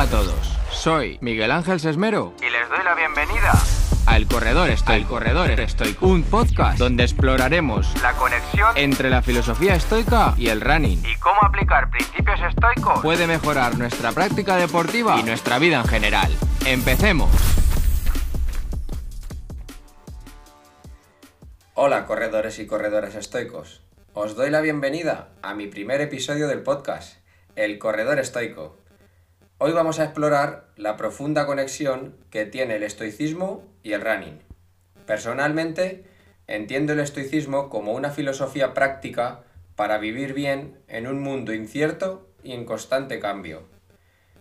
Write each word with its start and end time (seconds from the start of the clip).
Hola 0.00 0.08
a 0.08 0.22
todos, 0.22 0.58
soy 0.70 1.18
Miguel 1.20 1.50
Ángel 1.50 1.78
Sesmero 1.78 2.32
y 2.38 2.48
les 2.48 2.66
doy 2.70 2.82
la 2.82 2.94
bienvenida 2.94 3.52
a 4.06 4.16
El 4.16 4.26
Corredor 4.26 4.70
Estoy, 4.70 4.96
El 4.96 5.06
Corredor 5.06 5.50
Estoy, 5.50 5.94
un 6.00 6.22
podcast 6.22 6.78
donde 6.78 7.02
exploraremos 7.02 7.86
la 8.00 8.14
conexión 8.14 8.74
entre 8.78 9.10
la 9.10 9.20
filosofía 9.20 9.74
estoica 9.74 10.32
y 10.38 10.48
el 10.48 10.62
running 10.62 11.04
y 11.04 11.16
cómo 11.16 11.44
aplicar 11.44 11.90
principios 11.90 12.40
estoicos 12.40 13.02
puede 13.02 13.26
mejorar 13.26 13.76
nuestra 13.76 14.12
práctica 14.12 14.56
deportiva 14.56 15.18
y 15.20 15.22
nuestra 15.22 15.58
vida 15.58 15.82
en 15.82 15.86
general. 15.86 16.34
Empecemos. 16.64 17.28
Hola 21.74 22.06
corredores 22.06 22.58
y 22.58 22.66
corredoras 22.66 23.16
estoicos. 23.16 23.82
Os 24.14 24.34
doy 24.34 24.48
la 24.48 24.62
bienvenida 24.62 25.28
a 25.42 25.52
mi 25.52 25.66
primer 25.66 26.00
episodio 26.00 26.48
del 26.48 26.62
podcast, 26.62 27.18
El 27.54 27.78
Corredor 27.78 28.18
Estoico. 28.18 28.79
Hoy 29.62 29.72
vamos 29.72 29.98
a 29.98 30.04
explorar 30.04 30.64
la 30.76 30.96
profunda 30.96 31.44
conexión 31.44 32.16
que 32.30 32.46
tiene 32.46 32.76
el 32.76 32.82
estoicismo 32.82 33.62
y 33.82 33.92
el 33.92 34.00
running. 34.00 34.40
Personalmente, 35.04 36.06
entiendo 36.46 36.94
el 36.94 37.00
estoicismo 37.00 37.68
como 37.68 37.92
una 37.92 38.08
filosofía 38.08 38.72
práctica 38.72 39.42
para 39.76 39.98
vivir 39.98 40.32
bien 40.32 40.78
en 40.88 41.06
un 41.06 41.20
mundo 41.20 41.52
incierto 41.52 42.26
y 42.42 42.52
en 42.52 42.64
constante 42.64 43.20
cambio. 43.20 43.64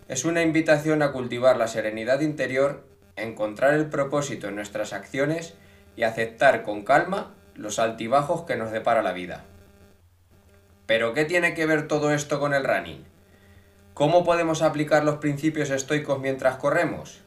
Es 0.08 0.24
una 0.24 0.42
invitación 0.42 1.02
a 1.02 1.12
cultivar 1.12 1.58
la 1.58 1.68
serenidad 1.68 2.22
interior, 2.22 2.88
encontrar 3.18 3.74
el 3.74 3.90
propósito 3.90 4.48
en 4.48 4.56
nuestras 4.56 4.94
acciones 4.94 5.54
y 5.98 6.04
aceptar 6.04 6.64
con 6.64 6.86
calma 6.86 7.36
los 7.56 7.78
altibajos 7.78 8.44
que 8.44 8.56
nos 8.56 8.72
depara 8.72 9.04
la 9.04 9.12
vida. 9.12 9.44
Pero 10.86 11.14
¿qué 11.14 11.26
tiene 11.26 11.56
que 11.56 11.66
ver 11.66 11.90
todo 11.90 12.14
esto 12.14 12.40
con 12.40 12.54
el 12.54 12.64
running? 12.64 13.19
¿Cómo 13.94 14.24
podemos 14.24 14.62
aplicar 14.62 15.04
los 15.04 15.18
principios 15.18 15.70
estoicos 15.70 16.20
mientras 16.20 16.56
corremos? 16.56 17.22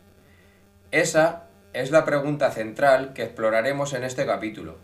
Esa 0.90 1.44
es 1.72 1.90
la 1.90 2.04
pregunta 2.04 2.50
central 2.50 3.12
que 3.12 3.24
exploraremos 3.24 3.92
en 3.94 4.04
este 4.04 4.26
capítulo. 4.26 4.78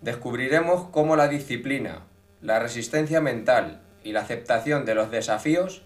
Descubriremos 0.00 0.88
cómo 0.90 1.16
la 1.16 1.28
disciplina, 1.28 2.04
la 2.40 2.58
resistencia 2.58 3.20
mental 3.20 3.82
y 4.02 4.12
la 4.12 4.20
aceptación 4.20 4.84
de 4.84 4.94
los 4.94 5.10
desafíos 5.10 5.82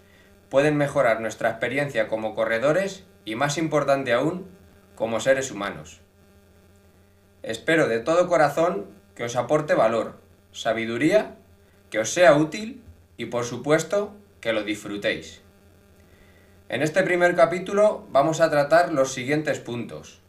pueden 0.49 0.77
mejorar 0.77 1.21
nuestra 1.21 1.49
experiencia 1.49 2.07
como 2.07 2.35
corredores 2.35 3.03
y, 3.25 3.35
más 3.35 3.57
importante 3.57 4.13
aún, 4.13 4.47
como 4.95 5.19
seres 5.19 5.51
humanos. 5.51 6.01
Espero 7.43 7.87
de 7.87 7.99
todo 7.99 8.27
corazón 8.27 8.87
que 9.15 9.23
os 9.23 9.35
aporte 9.35 9.73
valor, 9.73 10.19
sabiduría 10.51 11.35
que 11.89 11.99
os 11.99 12.09
sea 12.09 12.35
útil 12.35 12.83
y 13.17 13.25
por 13.25 13.45
supuesto 13.45 14.13
que 14.45 14.53
lo 14.53 14.63
disfrutéis. 14.63 15.41
En 16.69 16.83
este 16.83 17.01
primer 17.01 17.35
capítulo 17.35 18.05
vamos 18.11 18.41
a 18.41 18.51
tratar 18.51 18.93
los 18.93 19.11
siguientes 19.11 19.57
puntos. 19.57 20.19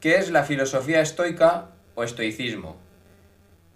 ¿Qué 0.00 0.16
es 0.16 0.32
la 0.32 0.42
filosofía 0.42 1.00
estoica 1.00 1.70
o 1.94 2.02
estoicismo? 2.02 2.78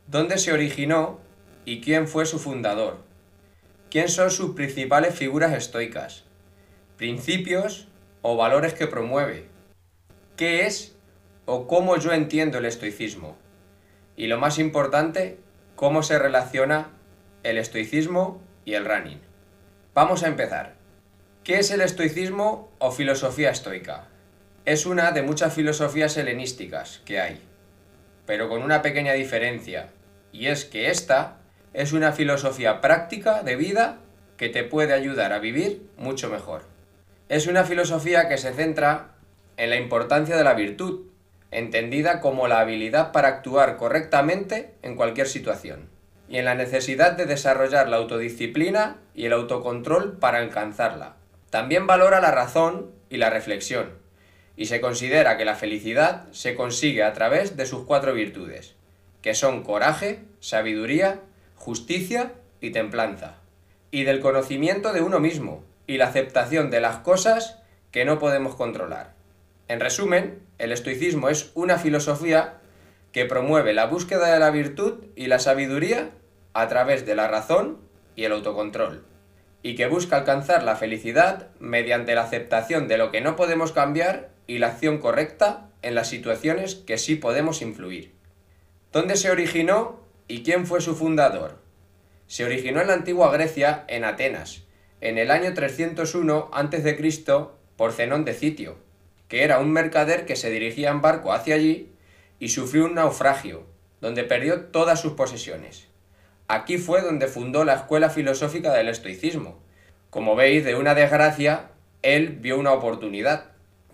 ¿Dónde 0.09 0.39
se 0.39 0.53
originó 0.53 1.21
y 1.65 1.81
quién 1.81 2.09
fue 2.09 2.27
su 2.27 2.41
fundador? 2.41 3.05
¿Quién 3.89 4.09
son 4.09 4.33
sus 4.33 4.57
principales 4.57 5.15
figuras 5.15 5.53
estoicas? 5.53 6.25
¿Principios 6.97 7.87
o 8.21 8.37
valores 8.37 8.75
que 8.75 8.89
promueve? 8.89 9.47
¿Qué 10.37 10.67
es 10.67 10.97
o 11.47 11.69
cómo 11.69 11.97
yo 11.99 12.11
entiendo 12.11 12.59
el 12.59 12.65
estoicismo? 12.65 13.37
Y 14.17 14.27
lo 14.27 14.41
más 14.41 14.59
importante, 14.59 15.39
cómo 15.77 16.03
se 16.03 16.19
relaciona 16.19 16.91
el 17.45 17.59
estoicismo 17.59 18.43
y 18.65 18.75
el 18.75 18.87
running. 18.87 19.32
Vamos 19.95 20.23
a 20.23 20.29
empezar. 20.29 20.73
¿Qué 21.45 21.59
es 21.59 21.71
el 21.71 21.83
estoicismo 21.83 22.73
o 22.79 22.93
filosofía 22.93 23.51
estoica? 23.51 24.09
Es 24.65 24.87
una 24.87 25.12
de 25.12 25.21
muchas 25.21 25.53
filosofías 25.53 26.17
helenísticas 26.17 27.03
que 27.05 27.21
hay, 27.21 27.43
pero 28.25 28.48
con 28.48 28.63
una 28.63 28.80
pequeña 28.80 29.13
diferencia, 29.13 29.91
y 30.33 30.47
es 30.47 30.64
que 30.64 30.89
esta 30.89 31.41
es 31.75 31.92
una 31.92 32.13
filosofía 32.13 32.80
práctica 32.80 33.42
de 33.42 33.57
vida 33.57 33.98
que 34.39 34.48
te 34.48 34.64
puede 34.64 34.95
ayudar 34.95 35.35
a 35.35 35.41
vivir 35.41 35.91
mucho 35.98 36.30
mejor. 36.30 36.63
Es 37.29 37.47
una 37.47 37.64
filosofía 37.64 38.30
que 38.30 38.39
se 38.39 38.55
centra 38.55 39.17
en 39.59 39.69
la 39.69 39.77
importancia 39.77 40.39
de 40.39 40.45
la 40.45 40.55
virtud, 40.55 41.09
entendida 41.51 42.23
como 42.23 42.48
la 42.48 42.61
habilidad 42.61 43.13
para 43.13 43.29
actuar 43.29 43.77
correctamente 43.77 44.73
en 44.80 44.97
cualquier 44.97 45.29
situación 45.29 45.92
y 46.33 46.39
en 46.39 46.47
la 46.47 46.55
necesidad 46.55 47.13
de 47.13 47.27
desarrollar 47.27 47.91
la 47.91 47.98
autodisciplina 47.98 48.97
y 49.15 49.27
el 49.27 49.35
autocontrol 49.35 50.17
para 50.17 50.39
alcanzarla. 50.39 51.17
También 51.51 51.87
valora 51.87 52.23
la 52.23 52.31
razón 52.31 52.91
y 53.11 53.19
la 53.19 53.29
reflexión, 53.29 53.91
y 54.57 54.65
se 54.65 54.81
considera 54.81 55.37
que 55.37 55.45
la 55.45 55.57
felicidad 55.57 56.25
se 56.33 56.55
consigue 56.55 57.03
a 57.03 57.13
través 57.13 57.59
de 57.59 57.67
sus 57.67 57.85
cuatro 57.85 58.15
virtudes, 58.15 58.75
que 59.21 59.35
son 59.35 59.63
coraje, 59.63 60.21
sabiduría, 60.41 61.21
justicia 61.55 62.33
y 62.63 62.71
templanza, 62.71 63.35
y 63.91 64.05
del 64.05 64.21
conocimiento 64.21 64.95
de 64.95 65.03
uno 65.03 65.21
mismo 65.21 65.63
y 65.87 65.98
la 65.98 66.07
aceptación 66.07 66.71
de 66.71 66.81
las 66.81 66.97
cosas 66.97 67.59
que 67.91 68.07
no 68.07 68.19
podemos 68.19 68.55
controlar. 68.55 69.13
En 69.69 69.81
resumen, 69.81 70.41
el 70.57 70.73
estoicismo 70.73 71.29
es 71.29 71.51
una 71.53 71.77
filosofía 71.77 72.55
que 73.13 73.27
promueve 73.27 73.75
la 73.75 73.85
búsqueda 73.85 74.33
de 74.33 74.41
la 74.41 74.51
virtud 74.51 75.05
y 75.15 75.27
la 75.27 75.39
sabiduría 75.39 76.09
a 76.55 76.68
través 76.68 77.07
de 77.07 77.14
la 77.14 77.29
razón 77.29 77.79
y 78.17 78.24
el 78.24 78.33
autocontrol, 78.33 79.05
y 79.63 79.74
que 79.74 79.86
busca 79.86 80.17
alcanzar 80.17 80.63
la 80.63 80.77
felicidad 80.77 81.48
mediante 81.61 82.14
la 82.14 82.23
aceptación 82.23 82.89
de 82.89 82.98
lo 82.98 83.11
que 83.11 83.20
no 83.20 83.36
podemos 83.36 83.73
cambiar 83.73 84.30
y 84.46 84.58
la 84.58 84.68
acción 84.68 84.98
correcta 84.98 85.70
en 85.83 85.95
las 85.95 86.08
situaciones 86.08 86.74
que 86.74 86.98
sí 86.98 87.17
podemos 87.17 87.62
influir. 87.62 88.12
¿Dónde 88.92 89.17
se 89.17 89.30
originó 89.30 90.01
y 90.29 90.42
quién 90.42 90.67
fue 90.67 90.80
su 90.80 90.95
fundador? 90.95 91.58
Se 92.27 92.45
originó 92.45 92.80
en 92.80 92.89
la 92.89 92.95
antigua 92.95 93.33
Grecia, 93.33 93.85
en 93.89 94.05
Atenas, 94.05 94.64
en 95.01 95.18
el 95.18 95.30
año 95.30 95.52
301 95.55 96.51
a.C. 96.52 97.14
por 97.77 97.92
Zenón 97.92 98.24
de 98.24 98.35
Citio, 98.35 98.79
que 99.29 99.45
era 99.45 99.58
un 99.58 99.73
mercader 99.73 100.27
que 100.27 100.36
se 100.36 100.51
dirigía 100.51 100.91
en 100.91 101.01
barco 101.01 101.33
hacia 101.33 101.55
allí 101.55 101.92
y 102.39 102.51
sufrió 102.51 102.85
un 102.85 102.95
naufragio, 102.95 103.67
donde 104.01 104.24
perdió 104.24 104.67
todas 104.67 105.01
sus 105.01 105.12
posesiones. 105.12 105.92
Aquí 106.52 106.77
fue 106.77 107.01
donde 107.01 107.29
fundó 107.29 107.64
la 107.64 107.77
escuela 107.77 108.11
filosófica 108.11 108.74
del 108.74 108.90
estoicismo. 108.90 109.58
Como 110.11 110.36
veis, 110.36 110.63
de 110.67 110.74
una 110.74 110.95
desgracia, 110.95 111.70
él 112.02 112.36
vio 112.42 112.58
una 112.58 112.74
oportunidad, 112.74 113.52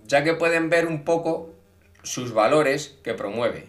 ya 0.08 0.24
que 0.24 0.34
pueden 0.34 0.68
ver 0.68 0.88
un 0.88 1.04
poco 1.04 1.54
sus 2.02 2.34
valores 2.34 2.98
que 3.04 3.14
promueve. 3.14 3.68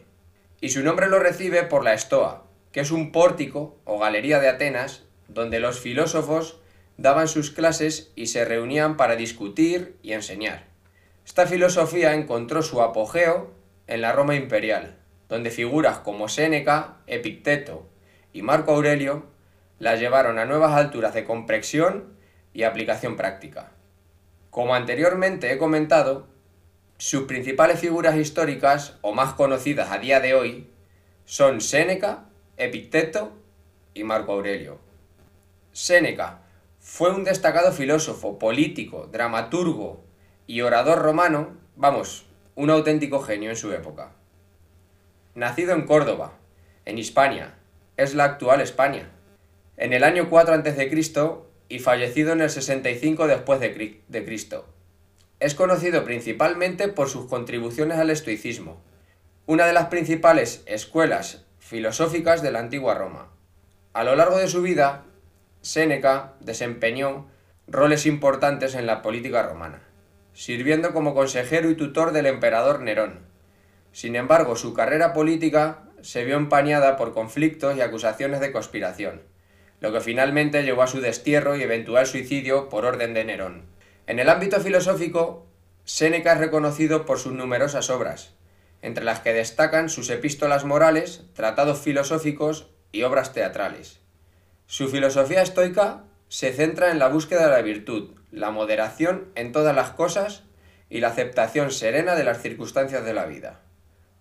Y 0.60 0.70
su 0.70 0.82
nombre 0.82 1.08
lo 1.08 1.20
recibe 1.20 1.62
por 1.62 1.84
la 1.84 1.94
estoa, 1.94 2.46
que 2.72 2.80
es 2.80 2.90
un 2.90 3.12
pórtico 3.12 3.78
o 3.86 4.00
galería 4.00 4.40
de 4.40 4.50
Atenas 4.50 5.04
donde 5.28 5.60
los 5.60 5.80
filósofos 5.80 6.58
daban 6.98 7.28
sus 7.28 7.52
clases 7.52 8.12
y 8.16 8.26
se 8.26 8.44
reunían 8.44 8.98
para 8.98 9.16
discutir 9.16 9.98
y 10.02 10.14
enseñar. 10.14 10.66
Esta 11.28 11.46
filosofía 11.46 12.16
encontró 12.16 12.64
su 12.64 12.82
apogeo 12.82 13.52
en 13.86 14.02
la 14.02 14.14
Roma 14.14 14.34
imperial, 14.34 14.98
donde 15.28 15.52
figuras 15.52 16.00
como 16.00 16.28
Séneca, 16.28 16.98
Epicteto 17.06 17.89
y 18.34 18.42
Marco 18.42 18.74
Aurelio 18.74 19.26
la 19.80 19.96
llevaron 19.96 20.40
a 20.40 20.46
nuevas 20.46 20.74
alturas 20.74 21.14
de 21.14 21.24
comprensión 21.24 22.14
y 22.54 22.64
aplicación 22.64 23.16
práctica. 23.16 23.72
Como 24.50 24.76
anteriormente 24.76 25.52
he 25.52 25.58
comentado, 25.58 26.28
sus 26.98 27.24
principales 27.24 27.80
figuras 27.80 28.18
históricas 28.18 28.98
o 29.02 29.14
más 29.14 29.34
conocidas 29.34 29.92
a 29.92 30.00
día 30.00 30.20
de 30.20 30.34
hoy 30.34 30.70
son 31.26 31.62
Séneca, 31.62 32.26
Epicteto 32.58 33.32
y 33.94 34.04
Marco 34.04 34.34
Aurelio. 34.34 34.80
Séneca 35.72 36.42
fue 36.80 37.14
un 37.14 37.24
destacado 37.24 37.72
filósofo, 37.72 38.40
político, 38.40 39.08
dramaturgo 39.12 40.04
y 40.48 40.62
orador 40.62 41.00
romano, 41.00 41.56
vamos, 41.76 42.26
un 42.56 42.70
auténtico 42.70 43.22
genio 43.22 43.50
en 43.52 43.56
su 43.56 43.72
época. 43.72 44.12
Nacido 45.36 45.74
en 45.74 45.86
Córdoba, 45.86 46.34
en 46.86 46.98
Hispania, 46.98 47.59
es 48.00 48.16
la 48.16 48.24
actual 48.24 48.62
España. 48.62 49.10
En 49.76 49.92
el 49.92 50.06
año 50.06 50.30
4 50.30 50.54
a.C. 50.56 51.12
y 51.68 51.80
fallecido 51.80 52.32
en 52.32 52.40
el 52.40 52.50
65 52.50 53.28
después 53.28 53.60
de 53.60 54.24
Cristo. 54.26 54.66
Es 55.42 55.54
conocido 55.54 56.06
principalmente 56.06 56.88
por 56.88 57.10
sus 57.10 57.26
contribuciones 57.26 57.98
al 57.98 58.10
estoicismo, 58.10 58.82
una 59.48 59.66
de 59.66 59.74
las 59.74 59.88
principales 59.88 60.64
escuelas 60.66 61.46
filosóficas 61.60 62.42
de 62.42 62.52
la 62.52 62.60
antigua 62.60 62.96
Roma. 62.96 63.28
A 63.92 64.06
lo 64.06 64.16
largo 64.16 64.38
de 64.38 64.48
su 64.48 64.62
vida, 64.62 65.04
Séneca 65.62 66.36
desempeñó 66.40 67.28
roles 67.68 68.06
importantes 68.06 68.76
en 68.76 68.86
la 68.86 69.02
política 69.02 69.44
romana, 69.44 69.82
sirviendo 70.34 70.94
como 70.94 71.14
consejero 71.14 71.70
y 71.70 71.76
tutor 71.76 72.14
del 72.14 72.28
emperador 72.28 72.80
Nerón. 72.80 73.20
Sin 73.92 74.16
embargo, 74.16 74.56
su 74.56 74.74
carrera 74.74 75.12
política 75.12 75.89
se 76.02 76.24
vio 76.24 76.38
empañada 76.38 76.98
por 76.98 77.14
conflictos 77.14 77.78
y 77.78 77.82
acusaciones 77.82 78.40
de 78.40 78.52
conspiración, 78.52 79.22
lo 79.80 79.92
que 79.92 80.02
finalmente 80.02 80.64
llevó 80.64 80.84
a 80.84 80.88
su 80.88 81.02
destierro 81.02 81.56
y 81.56 81.64
eventual 81.64 82.06
suicidio 82.08 82.70
por 82.70 82.86
orden 82.86 83.14
de 83.14 83.24
Nerón. 83.24 83.66
En 84.08 84.20
el 84.20 84.30
ámbito 84.30 84.60
filosófico, 84.60 85.48
Séneca 85.86 86.34
es 86.34 86.40
reconocido 86.40 87.06
por 87.06 87.20
sus 87.20 87.34
numerosas 87.34 87.90
obras, 87.90 88.34
entre 88.82 89.04
las 89.04 89.20
que 89.20 89.34
destacan 89.34 89.90
sus 89.90 90.10
epístolas 90.10 90.66
morales, 90.66 91.24
tratados 91.34 91.80
filosóficos 91.80 92.70
y 92.92 93.04
obras 93.04 93.34
teatrales. 93.34 94.00
Su 94.68 94.88
filosofía 94.88 95.42
estoica 95.42 96.04
se 96.28 96.54
centra 96.54 96.92
en 96.92 97.00
la 97.00 97.08
búsqueda 97.08 97.46
de 97.46 97.52
la 97.52 97.62
virtud, 97.62 98.12
la 98.32 98.52
moderación 98.52 99.32
en 99.36 99.52
todas 99.52 99.76
las 99.76 99.92
cosas 99.92 100.44
y 100.90 101.00
la 101.00 101.10
aceptación 101.10 101.72
serena 101.72 102.16
de 102.16 102.24
las 102.24 102.42
circunstancias 102.42 103.04
de 103.04 103.14
la 103.14 103.26
vida. 103.26 103.62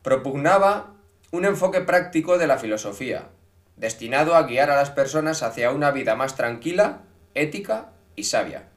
Propugnaba 0.03 0.95
un 1.31 1.45
enfoque 1.45 1.83
práctico 1.83 2.39
de 2.39 2.47
la 2.47 2.59
filosofía, 2.59 3.29
destinado 3.77 4.35
a 4.35 4.45
guiar 4.45 4.71
a 4.71 4.77
las 4.77 4.91
personas 4.91 5.43
hacia 5.43 5.71
una 5.71 5.91
vida 5.91 6.17
más 6.17 6.37
tranquila, 6.37 7.03
ética 7.35 7.91
y 8.17 8.25
sabia. 8.25 8.69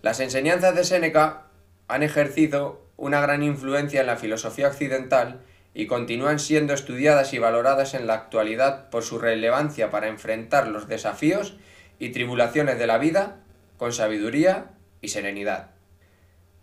Las 0.00 0.20
enseñanzas 0.20 0.74
de 0.76 0.84
Séneca 0.84 1.46
han 1.88 2.02
ejercido 2.02 2.86
una 2.96 3.20
gran 3.20 3.42
influencia 3.42 4.00
en 4.00 4.06
la 4.06 4.16
filosofía 4.16 4.68
occidental 4.68 5.40
y 5.74 5.86
continúan 5.86 6.38
siendo 6.38 6.74
estudiadas 6.74 7.32
y 7.34 7.38
valoradas 7.38 7.94
en 7.94 8.06
la 8.06 8.14
actualidad 8.14 8.88
por 8.90 9.02
su 9.02 9.18
relevancia 9.18 9.90
para 9.90 10.08
enfrentar 10.08 10.68
los 10.68 10.88
desafíos 10.88 11.56
y 11.98 12.10
tribulaciones 12.10 12.78
de 12.78 12.86
la 12.86 12.98
vida 12.98 13.36
con 13.76 13.92
sabiduría 13.92 14.70
y 15.00 15.08
serenidad. 15.08 15.70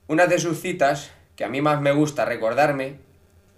Una 0.07 0.27
de 0.27 0.39
sus 0.39 0.59
citas, 0.61 1.11
que 1.35 1.43
a 1.43 1.49
mí 1.49 1.61
más 1.61 1.81
me 1.81 1.91
gusta 1.91 2.25
recordarme, 2.25 2.99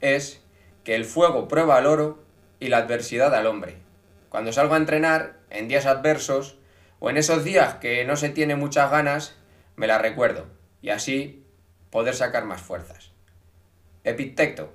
es 0.01 0.41
que 0.87 0.95
el 0.95 1.03
fuego 1.03 1.49
prueba 1.49 1.75
al 1.75 1.85
oro 1.85 2.23
y 2.61 2.69
la 2.69 2.77
adversidad 2.77 3.35
al 3.35 3.45
hombre. 3.45 3.75
Cuando 4.29 4.53
salgo 4.53 4.73
a 4.73 4.77
entrenar, 4.77 5.37
en 5.49 5.67
días 5.67 5.85
adversos, 5.85 6.59
o 6.99 7.09
en 7.09 7.17
esos 7.17 7.43
días 7.43 7.75
que 7.81 8.05
no 8.05 8.15
se 8.15 8.29
tiene 8.29 8.55
muchas 8.55 8.89
ganas, 8.89 9.35
me 9.75 9.85
la 9.85 9.97
recuerdo, 9.97 10.45
y 10.81 10.91
así 10.91 11.43
poder 11.89 12.15
sacar 12.15 12.45
más 12.45 12.61
fuerzas. 12.61 13.11
Epicteto. 14.05 14.71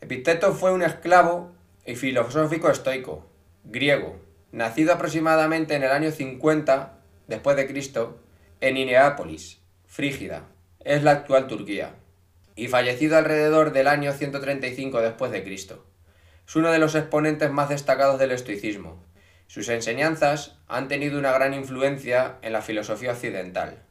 Epicteto 0.00 0.54
fue 0.54 0.72
un 0.72 0.80
esclavo 0.80 1.52
y 1.84 1.96
filosófico 1.96 2.70
estoico, 2.70 3.26
griego, 3.62 4.18
nacido 4.52 4.94
aproximadamente 4.94 5.74
en 5.74 5.82
el 5.82 5.90
año 5.90 6.12
50 6.12 6.98
después 7.26 7.58
de 7.58 7.66
Cristo 7.66 8.22
en 8.62 8.78
Ineápolis, 8.78 9.60
Frígida, 9.84 10.44
es 10.80 11.02
la 11.02 11.10
actual 11.10 11.46
Turquía, 11.46 11.94
y 12.56 12.68
fallecido 12.68 13.18
alrededor 13.18 13.72
del 13.72 13.86
año 13.86 14.12
135 14.12 15.00
después 15.00 15.30
de 15.30 15.44
Cristo. 15.44 15.84
Es 16.48 16.56
uno 16.56 16.72
de 16.72 16.78
los 16.78 16.94
exponentes 16.94 17.50
más 17.50 17.68
destacados 17.68 18.18
del 18.18 18.32
estoicismo. 18.32 19.04
Sus 19.46 19.68
enseñanzas 19.68 20.56
han 20.66 20.88
tenido 20.88 21.18
una 21.18 21.32
gran 21.32 21.54
influencia 21.54 22.38
en 22.42 22.52
la 22.52 22.62
filosofía 22.62 23.12
occidental. 23.12 23.82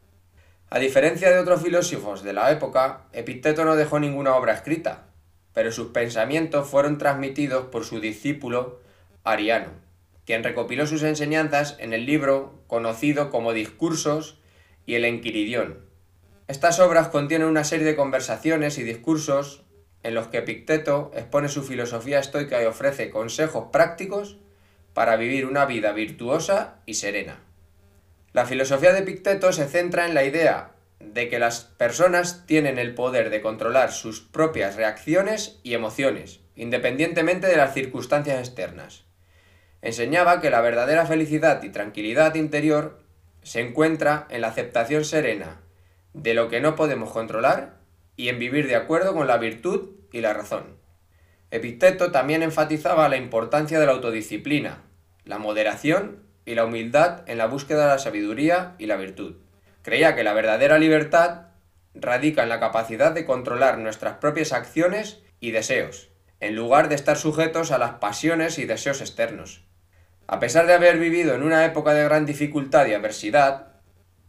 A 0.70 0.80
diferencia 0.80 1.30
de 1.30 1.40
otros 1.40 1.62
filósofos 1.62 2.24
de 2.24 2.34
la 2.34 2.52
época, 2.52 3.04
Epicteto 3.14 3.64
no 3.66 3.76
dejó 3.76 4.00
ninguna 4.00 4.36
obra 4.36 4.54
escrita, 4.54 5.06
pero 5.54 5.72
sus 5.72 5.92
pensamientos 5.92 6.68
fueron 6.68 6.98
transmitidos 6.98 7.68
por 7.68 7.86
su 7.86 8.00
discípulo 8.00 8.82
Ariano, 9.24 9.70
quien 10.26 10.44
recopiló 10.44 10.88
sus 10.88 11.04
enseñanzas 11.04 11.78
en 11.80 11.94
el 11.94 12.06
libro 12.06 12.64
conocido 12.68 13.30
como 13.30 13.54
Discursos 13.54 14.40
y 14.86 14.96
el 14.96 15.06
Enquiridión. 15.06 15.85
Estas 16.48 16.80
obras 16.80 17.08
contienen 17.08 17.48
una 17.48 17.64
serie 17.64 17.88
de 17.88 17.96
conversaciones 17.96 18.78
y 18.78 18.84
discursos 18.84 19.64
en 20.04 20.14
los 20.14 20.28
que 20.28 20.38
Epicteto 20.38 21.12
expone 21.16 21.50
su 21.50 21.64
filosofía 21.64 22.20
estoica 22.20 22.62
y 22.62 22.66
ofrece 22.66 23.10
consejos 23.10 23.70
prácticos 23.72 24.38
para 24.94 25.16
vivir 25.16 25.48
una 25.48 25.66
vida 25.66 25.92
virtuosa 25.92 26.76
y 26.86 26.94
serena. 26.94 27.40
La 28.32 28.46
filosofía 28.46 28.94
de 28.94 29.00
Epicteto 29.00 29.52
se 29.54 29.66
centra 29.66 30.06
en 30.06 30.14
la 30.14 30.24
idea 30.24 30.74
de 31.00 31.30
que 31.30 31.40
las 31.40 31.62
personas 31.62 32.46
tienen 32.46 32.78
el 32.78 32.94
poder 32.94 33.32
de 33.32 33.42
controlar 33.42 33.92
sus 33.92 34.22
propias 34.22 34.76
reacciones 34.76 35.60
y 35.64 35.74
emociones, 35.74 36.42
independientemente 36.56 37.48
de 37.48 37.58
las 37.58 37.74
circunstancias 37.74 38.38
externas. 38.40 39.06
Enseñaba 39.82 40.42
que 40.42 40.52
la 40.52 40.62
verdadera 40.62 41.08
felicidad 41.08 41.64
y 41.64 41.70
tranquilidad 41.70 42.36
interior 42.36 43.00
se 43.42 43.62
encuentra 43.62 44.28
en 44.30 44.42
la 44.42 44.50
aceptación 44.50 45.06
serena 45.06 45.65
de 46.16 46.34
lo 46.34 46.48
que 46.50 46.62
no 46.62 46.76
podemos 46.76 47.12
controlar 47.12 47.76
y 48.16 48.30
en 48.30 48.40
vivir 48.40 48.68
de 48.68 48.76
acuerdo 48.76 49.14
con 49.14 49.28
la 49.28 49.38
virtud 49.38 49.92
y 50.12 50.22
la 50.22 50.34
razón. 50.34 50.78
Epicteto 51.52 52.12
también 52.12 52.42
enfatizaba 52.42 53.10
la 53.10 53.18
importancia 53.18 53.80
de 53.80 53.86
la 53.86 53.92
autodisciplina, 53.92 54.84
la 55.26 55.40
moderación 55.40 56.24
y 56.46 56.56
la 56.56 56.66
humildad 56.66 57.24
en 57.28 57.38
la 57.38 57.48
búsqueda 57.48 57.82
de 57.84 57.88
la 57.90 58.00
sabiduría 58.00 58.76
y 58.80 58.86
la 58.86 58.96
virtud. 58.96 59.36
Creía 59.82 60.16
que 60.16 60.24
la 60.24 60.34
verdadera 60.34 60.80
libertad 60.80 61.48
radica 61.94 62.44
en 62.44 62.50
la 62.50 62.60
capacidad 62.60 63.12
de 63.12 63.26
controlar 63.26 63.78
nuestras 63.78 64.18
propias 64.18 64.54
acciones 64.54 65.22
y 65.42 65.52
deseos, 65.52 66.10
en 66.40 66.56
lugar 66.56 66.88
de 66.88 66.96
estar 66.96 67.18
sujetos 67.18 67.72
a 67.72 67.78
las 67.78 67.96
pasiones 67.96 68.58
y 68.58 68.66
deseos 68.66 69.02
externos. 69.02 69.66
A 70.28 70.40
pesar 70.40 70.66
de 70.66 70.74
haber 70.74 70.98
vivido 70.98 71.36
en 71.36 71.44
una 71.44 71.66
época 71.66 71.94
de 71.94 72.06
gran 72.06 72.26
dificultad 72.26 72.86
y 72.88 72.94
adversidad, 72.94 73.75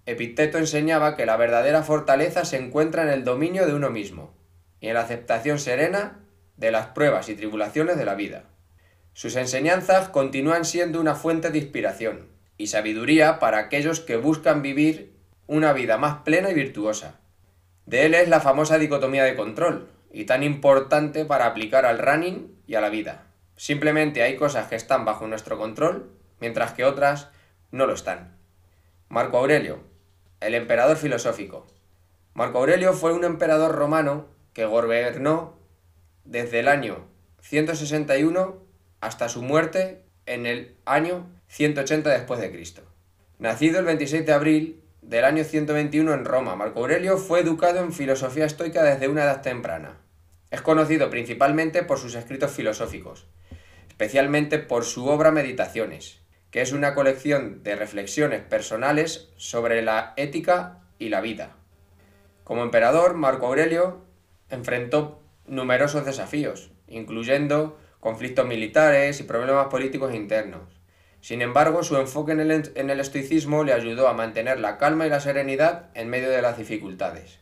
Epicteto 0.07 0.59
enseñaba 0.59 1.17
que 1.17 1.27
la 1.27 1.37
verdadera 1.37 1.83
fortaleza 1.83 2.45
se 2.45 2.57
encuentra 2.57 3.03
en 3.03 3.11
el 3.11 3.25
dominio 3.25 3.67
de 3.67 3.75
uno 3.75 3.91
mismo 3.91 4.35
y 4.81 4.89
en 4.89 4.95
la 4.95 5.01
aceptación 5.01 5.59
serena 5.59 6.21
de 6.57 6.71
las 6.71 6.87
pruebas 6.89 7.29
y 7.29 7.35
tribulaciones 7.35 7.99
de 7.99 8.05
la 8.05 8.15
vida. 8.15 8.45
Sus 9.13 9.37
enseñanzas 9.37 10.09
continúan 10.09 10.65
siendo 10.65 11.01
una 11.01 11.15
fuente 11.15 11.51
de 11.51 11.59
inspiración 11.59 12.29
y 12.57 12.69
sabiduría 12.69 13.39
para 13.39 13.59
aquellos 13.59 14.01
que 14.01 14.17
buscan 14.17 14.63
vivir 14.63 15.17
una 15.47 15.73
vida 15.73 15.99
más 15.99 16.23
plena 16.23 16.51
y 16.51 16.55
virtuosa. 16.55 17.21
De 17.85 18.07
él 18.07 18.15
es 18.15 18.29
la 18.29 18.41
famosa 18.41 18.79
dicotomía 18.79 19.25
de 19.25 19.37
control, 19.37 19.89
y 20.17 20.25
tan 20.25 20.43
importante 20.43 21.27
para 21.27 21.45
aplicar 21.45 21.85
al 21.85 21.99
running 21.99 22.59
y 22.67 22.75
a 22.75 22.81
la 22.81 22.89
vida. 22.89 23.27
Simplemente 23.57 24.23
hay 24.23 24.37
cosas 24.37 24.67
que 24.69 24.75
están 24.75 25.05
bajo 25.05 25.27
nuestro 25.27 25.59
control, 25.59 26.11
mientras 26.41 26.73
que 26.73 26.85
otras 26.85 27.29
no 27.71 27.87
lo 27.87 27.93
están. 27.93 28.37
Marco 29.09 29.37
Aurelio, 29.37 29.81
el 30.41 30.55
emperador 30.55 30.97
filosófico. 30.97 31.67
Marco 32.35 32.59
Aurelio 32.59 32.93
fue 32.93 33.13
un 33.13 33.25
emperador 33.25 33.75
romano 33.75 34.27
que 34.53 34.67
gobernó 34.67 35.59
desde 36.25 36.61
el 36.61 36.69
año 36.69 37.07
161 37.41 38.63
hasta 39.01 39.29
su 39.29 39.43
muerte 39.43 40.03
en 40.27 40.47
el 40.47 40.77
año 40.85 41.27
180 41.49 42.11
después 42.11 42.41
de 42.41 42.51
Cristo. 42.51 42.83
Nacido 43.39 43.79
el 43.79 43.85
26 43.85 44.27
de 44.27 44.33
abril 44.33 44.83
del 45.03 45.25
año 45.25 45.45
121 45.45 46.13
en 46.13 46.25
Roma, 46.25 46.57
Marco 46.57 46.81
Aurelio 46.81 47.17
fue 47.17 47.41
educado 47.41 47.81
en 47.81 47.93
filosofía 47.93 48.45
estoica 48.45 48.83
desde 48.83 49.09
una 49.09 49.25
edad 49.25 49.43
temprana. 49.43 49.99
Es 50.51 50.63
conocido 50.63 51.11
principalmente 51.11 51.83
por 51.83 51.99
sus 51.99 52.15
escritos 52.15 52.51
filosóficos, 52.51 53.27
especialmente 53.89 54.59
por 54.59 54.85
su 54.85 55.07
obra 55.07 55.31
Meditaciones, 55.31 56.21
que 56.51 56.61
es 56.61 56.73
una 56.73 56.95
colección 56.95 57.63
de 57.63 57.77
reflexiones 57.77 58.43
personales 58.43 59.29
sobre 59.37 59.83
la 59.83 60.15
ética 60.17 60.81
y 60.99 61.09
la 61.09 61.21
vida. 61.21 61.57
Como 62.45 62.63
emperador, 62.63 63.15
Marco 63.15 63.47
Aurelio 63.47 64.05
enfrentó 64.51 65.21
numerosos 65.47 66.05
desafíos, 66.05 66.71
incluyendo 66.87 67.79
conflictos 68.01 68.47
militares 68.47 69.21
y 69.21 69.25
problemas 69.25 69.67
políticos 69.67 70.15
internos. 70.15 70.63
Sin 71.21 71.43
embargo, 71.43 71.83
su 71.83 71.97
enfoque 71.97 72.33
en 72.33 72.41
el, 72.41 72.73
en 72.75 72.91
el, 72.91 73.01
estoicismo 73.01 73.65
le 73.65 73.73
ayudó 73.73 74.07
a 74.07 74.13
mantener 74.13 74.61
la 74.61 74.79
calma 74.79 75.07
y 75.07 75.11
la 75.11 75.21
serenidad 75.21 75.91
en 75.95 76.09
medio 76.09 76.31
de 76.31 76.43
las 76.43 76.57
dificultades. 76.57 77.41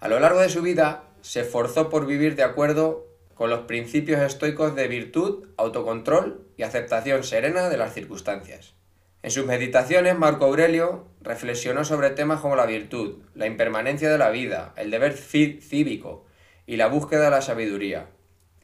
A 0.00 0.08
lo 0.08 0.18
largo 0.18 0.40
de 0.40 0.48
su 0.48 0.62
vida, 0.62 1.04
se 1.20 1.40
esforzó 1.40 1.90
por 1.90 2.06
vivir 2.06 2.34
de 2.34 2.42
acuerdo 2.42 3.07
con 3.38 3.50
los 3.50 3.66
principios 3.66 4.20
estoicos 4.20 4.74
de 4.74 4.88
virtud, 4.88 5.46
autocontrol 5.56 6.44
y 6.56 6.64
aceptación 6.64 7.22
serena 7.22 7.68
de 7.68 7.76
las 7.76 7.94
circunstancias. 7.94 8.74
En 9.22 9.30
sus 9.30 9.46
meditaciones, 9.46 10.18
Marco 10.18 10.46
Aurelio 10.46 11.06
reflexionó 11.20 11.84
sobre 11.84 12.10
temas 12.10 12.40
como 12.40 12.56
la 12.56 12.66
virtud, 12.66 13.22
la 13.36 13.46
impermanencia 13.46 14.10
de 14.10 14.18
la 14.18 14.30
vida, 14.30 14.74
el 14.76 14.90
deber 14.90 15.12
cívico 15.12 16.26
y 16.66 16.78
la 16.78 16.88
búsqueda 16.88 17.26
de 17.26 17.30
la 17.30 17.40
sabiduría. 17.40 18.08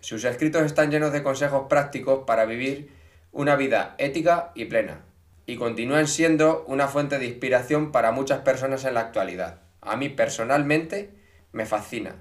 Sus 0.00 0.24
escritos 0.24 0.62
están 0.62 0.90
llenos 0.90 1.12
de 1.12 1.22
consejos 1.22 1.66
prácticos 1.68 2.24
para 2.26 2.44
vivir 2.44 2.90
una 3.30 3.54
vida 3.54 3.94
ética 3.98 4.50
y 4.56 4.64
plena, 4.64 5.02
y 5.46 5.54
continúan 5.54 6.08
siendo 6.08 6.64
una 6.66 6.88
fuente 6.88 7.20
de 7.20 7.26
inspiración 7.26 7.92
para 7.92 8.10
muchas 8.10 8.40
personas 8.40 8.84
en 8.84 8.94
la 8.94 9.02
actualidad. 9.02 9.60
A 9.80 9.94
mí 9.94 10.08
personalmente 10.08 11.10
me 11.52 11.64
fascina. 11.64 12.16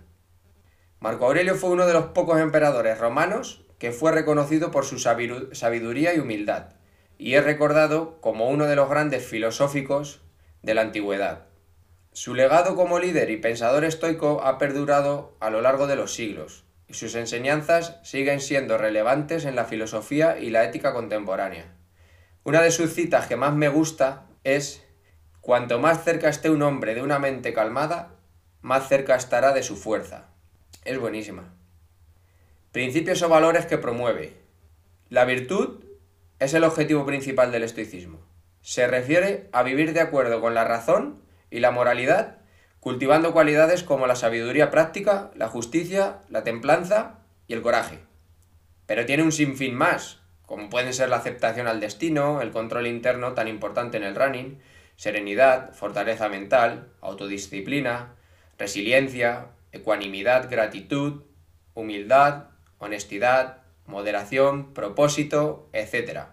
Marco 1.03 1.25
Aurelio 1.25 1.55
fue 1.55 1.71
uno 1.71 1.85
de 1.85 1.91
los 1.91 2.05
pocos 2.05 2.39
emperadores 2.39 2.97
romanos 2.97 3.65
que 3.77 3.91
fue 3.91 4.13
reconocido 4.13 4.71
por 4.71 4.85
su 4.85 4.99
sabiduría 4.99 6.15
y 6.15 6.19
humildad, 6.19 6.75
y 7.17 7.33
es 7.33 7.43
recordado 7.43 8.21
como 8.21 8.47
uno 8.47 8.67
de 8.67 8.77
los 8.77 8.89
grandes 8.89 9.25
filosóficos 9.25 10.21
de 10.61 10.75
la 10.75 10.79
antigüedad. 10.79 11.47
Su 12.13 12.33
legado 12.33 12.77
como 12.77 12.99
líder 12.99 13.31
y 13.31 13.35
pensador 13.35 13.83
estoico 13.83 14.43
ha 14.45 14.57
perdurado 14.57 15.35
a 15.41 15.49
lo 15.49 15.59
largo 15.59 15.87
de 15.87 15.97
los 15.97 16.13
siglos, 16.13 16.63
y 16.87 16.93
sus 16.93 17.15
enseñanzas 17.15 17.99
siguen 18.03 18.39
siendo 18.39 18.77
relevantes 18.77 19.43
en 19.43 19.57
la 19.57 19.65
filosofía 19.65 20.39
y 20.39 20.51
la 20.51 20.63
ética 20.63 20.93
contemporánea. 20.93 21.65
Una 22.45 22.61
de 22.61 22.71
sus 22.71 22.93
citas 22.93 23.27
que 23.27 23.35
más 23.35 23.53
me 23.53 23.67
gusta 23.67 24.27
es 24.45 24.85
cuanto 25.41 25.79
más 25.79 26.05
cerca 26.05 26.29
esté 26.29 26.49
un 26.49 26.61
hombre 26.61 26.95
de 26.95 27.01
una 27.01 27.19
mente 27.19 27.51
calmada, 27.51 28.15
más 28.61 28.87
cerca 28.87 29.17
estará 29.17 29.51
de 29.51 29.63
su 29.63 29.75
fuerza. 29.75 30.29
Es 30.85 30.99
buenísima. 30.99 31.53
Principios 32.73 33.21
o 33.21 33.29
valores 33.29 33.65
que 33.65 33.77
promueve. 33.77 34.33
La 35.09 35.23
virtud 35.23 35.85
es 36.39 36.53
el 36.53 36.65
objetivo 36.65 37.05
principal 37.05 37.51
del 37.51 37.63
estoicismo. 37.63 38.19
Se 38.61 38.87
refiere 38.87 39.49
a 39.53 39.63
vivir 39.63 39.93
de 39.93 40.01
acuerdo 40.01 40.41
con 40.41 40.53
la 40.53 40.65
razón 40.65 41.21
y 41.49 41.59
la 41.59 41.71
moralidad, 41.71 42.39
cultivando 42.81 43.31
cualidades 43.31 43.83
como 43.83 44.07
la 44.07 44.17
sabiduría 44.17 44.71
práctica, 44.71 45.31
la 45.35 45.47
justicia, 45.47 46.19
la 46.27 46.43
templanza 46.43 47.19
y 47.47 47.53
el 47.53 47.61
coraje. 47.61 47.99
Pero 48.85 49.05
tiene 49.05 49.23
un 49.23 49.31
sinfín 49.31 49.75
más, 49.75 50.19
como 50.45 50.69
pueden 50.69 50.93
ser 50.93 51.07
la 51.07 51.17
aceptación 51.17 51.67
al 51.67 51.79
destino, 51.79 52.41
el 52.41 52.51
control 52.51 52.87
interno 52.87 53.33
tan 53.33 53.47
importante 53.47 53.95
en 53.95 54.03
el 54.03 54.15
running, 54.15 54.59
serenidad, 54.97 55.73
fortaleza 55.73 56.27
mental, 56.27 56.89
autodisciplina, 56.99 58.15
resiliencia, 58.57 59.52
ecuanimidad, 59.73 60.49
gratitud, 60.49 61.23
humildad, 61.73 62.45
honestidad, 62.77 63.63
moderación, 63.85 64.73
propósito, 64.73 65.69
etc. 65.73 66.27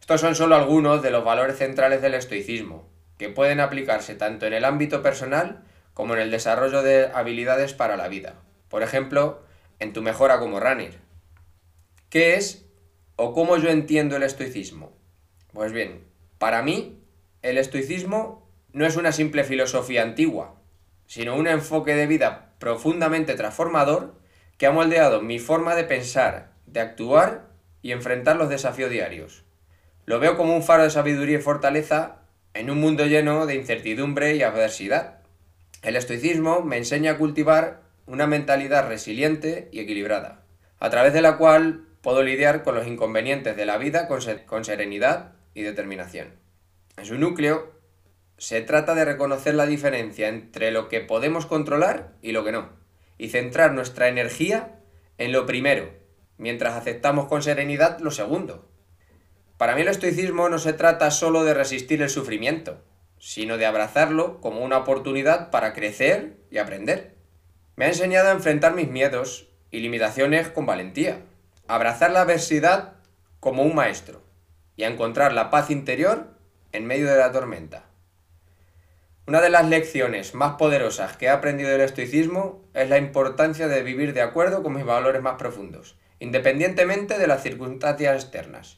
Estos 0.00 0.20
son 0.20 0.34
solo 0.34 0.56
algunos 0.56 1.02
de 1.02 1.10
los 1.10 1.24
valores 1.24 1.58
centrales 1.58 2.02
del 2.02 2.14
estoicismo, 2.14 2.88
que 3.18 3.28
pueden 3.28 3.60
aplicarse 3.60 4.14
tanto 4.16 4.46
en 4.46 4.54
el 4.54 4.64
ámbito 4.64 5.02
personal 5.02 5.62
como 5.92 6.14
en 6.14 6.20
el 6.20 6.30
desarrollo 6.30 6.82
de 6.82 7.10
habilidades 7.14 7.74
para 7.74 7.96
la 7.96 8.08
vida. 8.08 8.34
Por 8.68 8.82
ejemplo, 8.82 9.42
en 9.78 9.92
tu 9.92 10.02
mejora 10.02 10.40
como 10.40 10.58
runner. 10.58 10.98
¿Qué 12.08 12.34
es 12.34 12.66
o 13.16 13.32
cómo 13.32 13.56
yo 13.56 13.68
entiendo 13.68 14.16
el 14.16 14.24
estoicismo? 14.24 14.92
Pues 15.52 15.72
bien, 15.72 16.04
para 16.38 16.62
mí, 16.62 17.00
el 17.42 17.58
estoicismo 17.58 18.48
no 18.72 18.86
es 18.86 18.96
una 18.96 19.12
simple 19.12 19.44
filosofía 19.44 20.02
antigua, 20.02 20.56
sino 21.06 21.36
un 21.36 21.46
enfoque 21.46 21.94
de 21.94 22.06
vida 22.06 22.53
profundamente 22.64 23.34
transformador 23.34 24.14
que 24.56 24.64
ha 24.64 24.70
moldeado 24.70 25.20
mi 25.20 25.38
forma 25.38 25.74
de 25.74 25.84
pensar, 25.84 26.52
de 26.64 26.80
actuar 26.80 27.50
y 27.82 27.92
enfrentar 27.92 28.36
los 28.36 28.48
desafíos 28.48 28.88
diarios. 28.88 29.44
Lo 30.06 30.18
veo 30.18 30.38
como 30.38 30.56
un 30.56 30.62
faro 30.62 30.84
de 30.84 30.88
sabiduría 30.88 31.36
y 31.36 31.42
fortaleza 31.42 32.22
en 32.54 32.70
un 32.70 32.80
mundo 32.80 33.04
lleno 33.04 33.44
de 33.44 33.56
incertidumbre 33.56 34.36
y 34.36 34.42
adversidad. 34.42 35.18
El 35.82 35.94
estoicismo 35.94 36.62
me 36.62 36.78
enseña 36.78 37.12
a 37.12 37.18
cultivar 37.18 37.82
una 38.06 38.26
mentalidad 38.26 38.88
resiliente 38.88 39.68
y 39.70 39.80
equilibrada, 39.80 40.40
a 40.80 40.88
través 40.88 41.12
de 41.12 41.20
la 41.20 41.36
cual 41.36 41.84
puedo 42.00 42.22
lidiar 42.22 42.62
con 42.62 42.76
los 42.76 42.86
inconvenientes 42.86 43.58
de 43.58 43.66
la 43.66 43.76
vida 43.76 44.08
con, 44.08 44.64
serenidad 44.64 45.32
y 45.52 45.64
determinación. 45.64 46.28
En 46.96 47.04
su 47.04 47.18
núcleo, 47.18 47.73
se 48.36 48.60
trata 48.60 48.94
de 48.94 49.04
reconocer 49.04 49.54
la 49.54 49.66
diferencia 49.66 50.28
entre 50.28 50.70
lo 50.70 50.88
que 50.88 51.00
podemos 51.00 51.46
controlar 51.46 52.12
y 52.20 52.32
lo 52.32 52.44
que 52.44 52.52
no, 52.52 52.70
y 53.18 53.28
centrar 53.28 53.72
nuestra 53.72 54.08
energía 54.08 54.80
en 55.18 55.32
lo 55.32 55.46
primero, 55.46 55.90
mientras 56.36 56.74
aceptamos 56.74 57.26
con 57.28 57.42
serenidad 57.42 58.00
lo 58.00 58.10
segundo. 58.10 58.68
Para 59.56 59.76
mí 59.76 59.82
el 59.82 59.88
estoicismo 59.88 60.48
no 60.48 60.58
se 60.58 60.72
trata 60.72 61.10
solo 61.10 61.44
de 61.44 61.54
resistir 61.54 62.02
el 62.02 62.10
sufrimiento, 62.10 62.82
sino 63.18 63.56
de 63.56 63.66
abrazarlo 63.66 64.40
como 64.40 64.60
una 64.60 64.78
oportunidad 64.78 65.50
para 65.50 65.72
crecer 65.72 66.36
y 66.50 66.58
aprender. 66.58 67.14
Me 67.76 67.86
ha 67.86 67.88
enseñado 67.88 68.28
a 68.28 68.32
enfrentar 68.32 68.74
mis 68.74 68.88
miedos 68.88 69.48
y 69.70 69.78
limitaciones 69.80 70.48
con 70.48 70.66
valentía, 70.66 71.22
abrazar 71.66 72.10
la 72.10 72.22
adversidad 72.22 72.94
como 73.40 73.62
un 73.62 73.74
maestro 73.74 74.22
y 74.76 74.82
a 74.82 74.88
encontrar 74.88 75.32
la 75.32 75.50
paz 75.50 75.70
interior 75.70 76.36
en 76.72 76.86
medio 76.86 77.06
de 77.06 77.16
la 77.16 77.32
tormenta. 77.32 77.84
Una 79.26 79.40
de 79.40 79.48
las 79.48 79.66
lecciones 79.66 80.34
más 80.34 80.56
poderosas 80.56 81.16
que 81.16 81.26
he 81.26 81.28
aprendido 81.30 81.70
del 81.70 81.80
estoicismo 81.80 82.62
es 82.74 82.90
la 82.90 82.98
importancia 82.98 83.68
de 83.68 83.82
vivir 83.82 84.12
de 84.12 84.20
acuerdo 84.20 84.62
con 84.62 84.74
mis 84.74 84.84
valores 84.84 85.22
más 85.22 85.36
profundos, 85.36 85.96
independientemente 86.18 87.18
de 87.18 87.26
las 87.26 87.42
circunstancias 87.42 88.22
externas. 88.22 88.76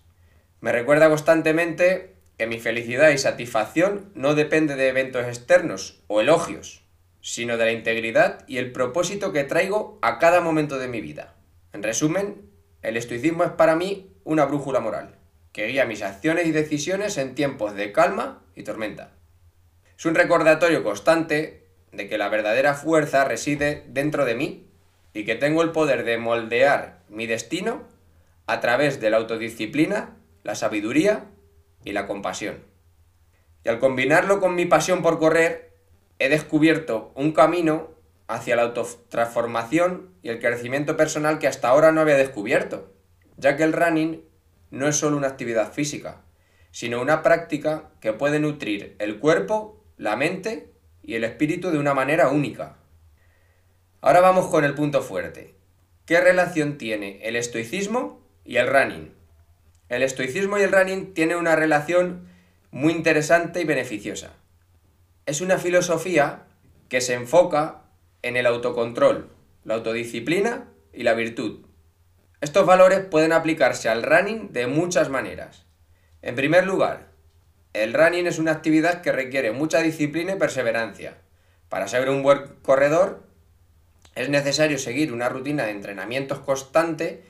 Me 0.61 0.71
recuerda 0.71 1.09
constantemente 1.09 2.15
que 2.39 2.47
mi 2.47 2.61
felicidad 2.61 3.11
y 3.11 3.19
satisfacción 3.19 4.13
no 4.15 4.37
depende 4.37 4.77
de 4.77 4.87
eventos 4.87 5.27
externos 5.27 6.05
o 6.07 6.21
elogios, 6.21 6.85
sino 7.21 7.57
de 7.57 7.65
la 7.65 7.73
integridad 7.73 8.45
y 8.47 8.59
el 8.59 8.71
propósito 8.71 9.33
que 9.33 9.43
traigo 9.43 9.99
a 10.01 10.21
cada 10.21 10.41
momento 10.41 10.79
de 10.79 10.87
mi 10.87 11.01
vida. 11.01 11.35
En 11.73 11.83
resumen, 11.83 12.49
el 12.83 12.97
estoicismo 12.97 13.43
es 13.43 13.51
para 13.51 13.75
mí 13.75 14.13
una 14.23 14.45
brújula 14.45 14.79
moral, 14.79 15.17
que 15.51 15.67
guía 15.67 15.87
mis 15.87 16.03
acciones 16.03 16.47
y 16.47 16.53
decisiones 16.53 17.19
en 17.19 17.35
tiempos 17.35 17.75
de 17.75 17.91
calma 17.91 18.45
y 18.55 18.63
tormenta. 18.63 19.16
Es 19.99 20.05
un 20.05 20.15
recordatorio 20.15 20.85
constante 20.85 21.65
de 21.93 22.09
que 22.09 22.19
la 22.19 22.29
verdadera 22.29 22.75
fuerza 22.75 23.25
reside 23.25 23.85
dentro 23.89 24.27
de 24.27 24.35
mí 24.35 24.67
y 25.15 25.25
que 25.25 25.37
tengo 25.37 25.63
el 25.63 25.73
poder 25.73 26.05
de 26.05 26.19
moldear 26.19 27.01
mi 27.09 27.27
destino 27.27 27.85
a 28.47 28.61
través 28.61 29.01
de 29.01 29.09
la 29.09 29.17
autodisciplina, 29.17 30.15
la 30.45 30.55
sabiduría 30.55 31.25
y 31.83 31.93
la 31.93 32.07
compasión. 32.07 32.63
Y 33.65 33.71
al 33.71 33.79
combinarlo 33.79 34.39
con 34.39 34.55
mi 34.55 34.67
pasión 34.67 35.01
por 35.01 35.19
correr, 35.19 35.73
he 36.19 36.29
descubierto 36.29 37.13
un 37.15 37.33
camino 37.33 37.89
hacia 38.29 38.57
la 38.57 38.63
autotransformación 38.63 40.11
y 40.23 40.29
el 40.29 40.41
crecimiento 40.41 40.97
personal 40.97 41.39
que 41.39 41.49
hasta 41.49 41.69
ahora 41.69 41.91
no 41.91 42.03
había 42.03 42.17
descubierto, 42.17 42.93
ya 43.39 43.57
que 43.57 43.63
el 43.63 43.73
running 43.73 44.23
no 44.71 44.89
es 44.89 44.97
solo 44.97 45.17
una 45.17 45.29
actividad 45.29 45.73
física, 45.73 46.23
sino 46.71 47.01
una 47.01 47.23
práctica 47.23 47.91
que 48.01 48.13
puede 48.13 48.41
nutrir 48.41 48.95
el 48.99 49.19
cuerpo 49.19 49.77
la 49.97 50.17
mente 50.17 50.73
y 51.03 51.15
el 51.15 51.25
espíritu 51.25 51.71
de 51.71 51.79
una 51.79 51.95
manera 51.95 52.29
única. 52.29 52.77
Ahora 54.01 54.21
vamos 54.21 54.49
con 54.49 54.65
el 54.65 54.75
punto 54.75 55.03
fuerte. 55.03 55.55
¿Qué 56.05 56.21
relación 56.21 56.79
tiene 56.79 57.21
el 57.23 57.37
estoicismo 57.37 58.23
y 58.45 58.57
el 58.57 58.69
running? 58.69 59.13
El 59.89 60.03
estoicismo 60.03 60.59
y 60.59 60.63
el 60.63 60.73
running 60.73 61.15
tienen 61.15 61.39
una 61.39 61.57
relación 61.57 62.29
muy 62.71 62.93
interesante 62.93 63.61
y 63.61 63.65
beneficiosa. 63.65 64.35
Es 65.25 65.41
una 65.41 65.59
filosofía 65.59 66.45
que 66.89 67.01
se 67.01 67.15
enfoca 67.15 67.83
en 68.23 68.37
el 68.37 68.47
autocontrol, 68.47 69.31
la 69.65 69.75
autodisciplina 69.75 70.69
y 70.93 71.03
la 71.03 71.15
virtud. 71.15 71.67
Estos 72.41 72.67
valores 72.67 73.01
pueden 73.01 73.33
aplicarse 73.33 73.89
al 73.89 74.03
running 74.03 74.53
de 74.53 74.67
muchas 74.67 75.09
maneras. 75.09 75.65
En 76.23 76.35
primer 76.35 76.67
lugar, 76.67 77.16
el 77.83 77.93
running 77.93 78.27
es 78.27 78.39
una 78.39 78.53
actividad 78.53 79.03
que 79.03 79.13
requiere 79.13 79.53
mucha 79.53 79.81
disciplina 79.81 80.33
y 80.33 80.39
perseverancia. 80.39 81.19
Para 81.69 81.89
ser 81.89 82.09
un 82.09 82.23
buen 82.23 82.47
corredor 82.63 83.23
es 84.15 84.31
necesario 84.31 84.79
seguir 84.79 85.13
una 85.13 85.29
rutina 85.29 85.65
de 85.65 85.73
entrenamientos 85.73 86.39
constante 86.39 87.23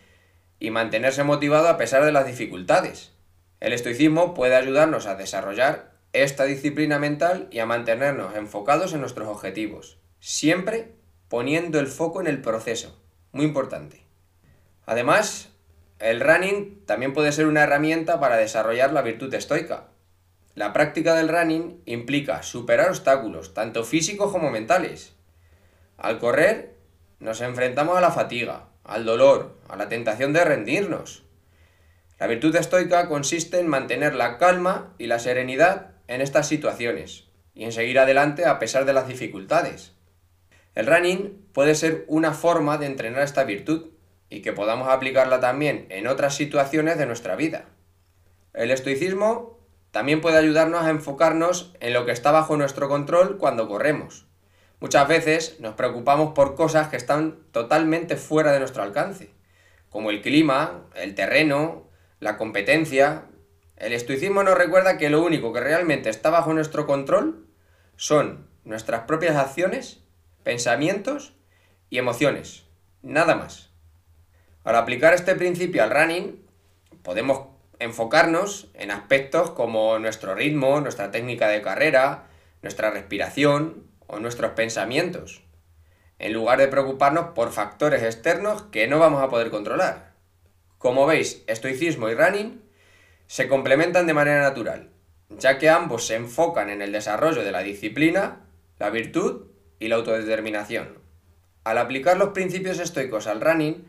y 0.61 0.71
mantenerse 0.71 1.25
motivado 1.25 1.69
a 1.69 1.77
pesar 1.77 2.05
de 2.05 2.13
las 2.13 2.27
dificultades. 2.27 3.13
El 3.59 3.73
estoicismo 3.73 4.35
puede 4.35 4.55
ayudarnos 4.55 5.07
a 5.07 5.17
desarrollar 5.17 5.93
esta 6.13 6.45
disciplina 6.45 6.99
mental 6.99 7.49
y 7.51 7.59
a 7.59 7.67
mantenernos 7.67 8.37
enfocados 8.37 8.93
en 8.93 9.01
nuestros 9.01 9.29
objetivos, 9.29 9.99
siempre 10.21 10.93
poniendo 11.29 11.81
el 11.81 11.89
foco 11.89 12.21
en 12.21 12.29
el 12.29 12.41
proceso, 12.41 13.03
muy 13.33 13.47
importante. 13.47 14.05
Además, 14.87 15.51
el 15.99 16.21
running 16.21 16.85
también 16.87 17.13
puede 17.13 17.33
ser 17.33 17.47
una 17.47 17.65
herramienta 17.65 18.21
para 18.21 18.37
desarrollar 18.37 18.93
la 18.93 19.03
virtud 19.03 19.33
estoica, 19.35 19.89
la 20.57 20.73
práctica 20.73 21.15
del 21.15 21.29
running 21.29 21.83
implica 21.85 22.43
superar 22.43 22.89
obstáculos, 22.89 23.53
tanto 23.53 23.85
físicos 23.85 24.33
como 24.33 24.51
mentales. 24.51 25.13
Al 25.99 26.19
correr, 26.19 26.75
nos 27.21 27.43
enfrentamos 27.43 27.99
a 27.99 28.01
la 28.01 28.11
fatiga, 28.11 28.71
al 28.83 29.05
dolor, 29.05 29.59
a 29.69 29.77
la 29.77 29.91
tentación 29.91 30.33
de 30.33 30.45
rendirnos. 30.45 31.25
La 32.19 32.27
virtud 32.27 32.57
estoica 32.57 33.07
consiste 33.07 33.61
en 33.61 33.69
mantener 33.69 34.15
la 34.15 34.39
calma 34.39 34.95
y 34.97 35.09
la 35.09 35.19
serenidad 35.19 35.91
en 36.09 36.23
estas 36.23 36.49
situaciones 36.49 37.25
y 37.55 37.65
en 37.65 37.73
seguir 37.73 37.99
adelante 37.99 38.47
a 38.47 38.59
pesar 38.59 38.87
de 38.87 38.95
las 38.95 39.07
dificultades. 39.07 39.93
El 40.75 40.87
running 40.87 41.49
puede 41.53 41.75
ser 41.75 42.07
una 42.09 42.33
forma 42.33 42.79
de 42.79 42.87
entrenar 42.87 43.23
esta 43.23 43.45
virtud 43.45 43.91
y 44.31 44.41
que 44.41 44.55
podamos 44.55 44.89
aplicarla 44.89 45.39
también 45.39 45.87
en 45.91 46.07
otras 46.07 46.35
situaciones 46.35 46.97
de 46.97 47.05
nuestra 47.05 47.37
vida. 47.37 47.67
El 48.55 48.71
estoicismo 48.71 49.56
también 49.97 50.21
puede 50.21 50.37
ayudarnos 50.37 50.85
a 50.85 50.91
enfocarnos 50.91 51.73
en 51.81 51.95
lo 51.95 52.05
que 52.05 52.13
está 52.13 52.31
bajo 52.31 52.55
nuestro 52.59 52.87
control 52.87 53.39
cuando 53.39 53.67
corremos. 53.67 54.27
Muchas 54.79 55.09
veces 55.09 55.59
nos 55.59 55.73
preocupamos 55.73 56.35
por 56.35 56.55
cosas 56.55 56.89
que 56.89 56.99
están 56.99 57.39
totalmente 57.51 58.17
fuera 58.17 58.53
de 58.53 58.59
nuestro 58.59 58.83
alcance, 58.83 59.31
como 59.89 60.11
el 60.11 60.21
clima, 60.21 60.85
el 60.97 61.15
terreno, 61.15 61.89
la 62.21 62.37
competencia. 62.37 63.23
El 63.79 63.95
estoicismo 63.95 64.43
nos 64.43 64.59
recuerda 64.59 64.99
que 64.99 65.09
lo 65.09 65.25
único 65.25 65.55
que 65.55 65.61
realmente 65.61 66.11
está 66.11 66.29
bajo 66.29 66.53
nuestro 66.53 66.87
control 66.87 67.47
son 67.97 68.51
nuestras 68.65 69.05
propias 69.05 69.37
acciones, 69.37 70.03
pensamientos 70.43 71.33
y 71.89 71.97
emociones. 71.97 72.67
Nada 73.01 73.35
más. 73.35 73.71
Al 74.63 74.77
aplicar 74.77 75.15
este 75.15 75.35
principio 75.37 75.83
al 75.83 75.91
running, 75.91 76.47
podemos 77.03 77.56
enfocarnos 77.79 78.69
en 78.75 78.91
aspectos 78.91 79.51
como 79.51 79.99
nuestro 79.99 80.35
ritmo, 80.35 80.81
nuestra 80.81 81.11
técnica 81.11 81.49
de 81.49 81.63
carrera, 81.63 82.27
nuestra 82.63 82.91
respiración 82.91 83.87
o 84.07 84.19
nuestros 84.19 84.53
pensamientos, 84.53 85.43
en 86.19 86.33
lugar 86.33 86.59
de 86.59 86.69
preocuparnos 86.69 87.29
por 87.35 87.53
factores 87.53 88.03
externos 88.03 88.63
que 88.63 88.89
no 88.89 88.99
vamos 88.99 89.23
a 89.23 89.29
poder 89.29 89.51
controlar. 89.51 90.15
Como 90.79 91.07
veis, 91.07 91.43
estoicismo 91.47 92.09
y 92.09 92.15
running 92.15 92.63
se 93.27 93.49
complementan 93.49 94.07
de 94.07 94.15
manera 94.15 94.41
natural, 94.43 94.91
ya 95.29 95.59
que 95.59 95.69
ambos 95.69 96.07
se 96.07 96.15
enfocan 96.15 96.71
en 96.71 96.81
el 96.81 96.93
desarrollo 96.93 97.45
de 97.45 97.53
la 97.53 97.61
disciplina, 97.61 98.47
la 98.79 98.91
virtud 98.91 99.49
y 99.79 99.89
la 99.89 99.97
autodeterminación. 99.97 100.99
Al 101.65 101.79
aplicar 101.79 102.17
los 102.17 102.29
principios 102.29 102.79
estoicos 102.79 103.27
al 103.27 103.41
running, 103.41 103.85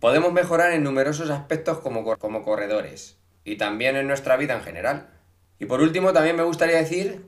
podemos 0.00 0.32
mejorar 0.32 0.72
en 0.72 0.82
numerosos 0.82 1.28
aspectos 1.28 1.80
como, 1.80 2.16
como 2.16 2.42
corredores 2.42 3.19
y 3.44 3.56
también 3.56 3.96
en 3.96 4.06
nuestra 4.06 4.36
vida 4.36 4.54
en 4.54 4.62
general. 4.62 5.08
Y 5.58 5.66
por 5.66 5.80
último, 5.80 6.12
también 6.12 6.36
me 6.36 6.42
gustaría 6.42 6.76
decir 6.76 7.26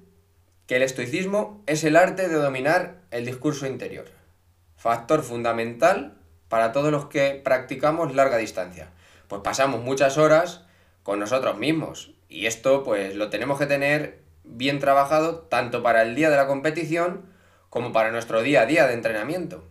que 0.66 0.76
el 0.76 0.82
estoicismo 0.82 1.62
es 1.66 1.84
el 1.84 1.96
arte 1.96 2.28
de 2.28 2.36
dominar 2.36 3.00
el 3.10 3.26
discurso 3.26 3.66
interior, 3.66 4.06
factor 4.76 5.22
fundamental 5.22 6.18
para 6.48 6.72
todos 6.72 6.92
los 6.92 7.06
que 7.06 7.40
practicamos 7.42 8.14
larga 8.14 8.36
distancia. 8.36 8.90
Pues 9.28 9.42
pasamos 9.42 9.82
muchas 9.82 10.18
horas 10.18 10.64
con 11.02 11.18
nosotros 11.18 11.58
mismos 11.58 12.12
y 12.28 12.46
esto 12.46 12.84
pues 12.84 13.14
lo 13.14 13.30
tenemos 13.30 13.58
que 13.58 13.66
tener 13.66 14.22
bien 14.44 14.78
trabajado 14.78 15.40
tanto 15.40 15.82
para 15.82 16.02
el 16.02 16.14
día 16.14 16.30
de 16.30 16.36
la 16.36 16.46
competición 16.46 17.26
como 17.70 17.92
para 17.92 18.10
nuestro 18.10 18.42
día 18.42 18.62
a 18.62 18.66
día 18.66 18.86
de 18.86 18.94
entrenamiento. 18.94 19.64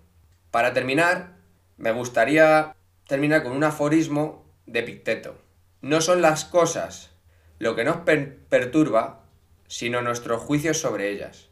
Para 0.50 0.74
terminar, 0.74 1.36
me 1.78 1.92
gustaría 1.92 2.76
terminar 3.08 3.44
con 3.44 3.54
un 3.54 3.64
aforismo 3.64 4.46
de 4.66 4.84
Picteto. 4.84 5.36
No 5.82 6.02
son 6.02 6.22
las 6.22 6.46
cosas 6.46 7.12
lo 7.60 7.76
que 7.76 7.84
nos 7.84 7.98
perturba, 7.98 9.24
sino 9.68 10.02
nuestros 10.02 10.42
juicios 10.42 10.80
sobre 10.80 11.10
ellas. 11.10 11.50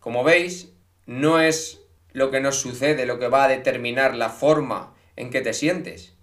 Como 0.00 0.24
veis, 0.24 0.72
no 1.06 1.40
es 1.40 1.80
lo 2.12 2.30
que 2.30 2.40
nos 2.40 2.60
sucede 2.60 3.06
lo 3.06 3.18
que 3.18 3.28
va 3.28 3.44
a 3.44 3.48
determinar 3.48 4.14
la 4.14 4.30
forma 4.30 4.94
en 5.16 5.30
que 5.30 5.40
te 5.40 5.52
sientes, 5.52 6.14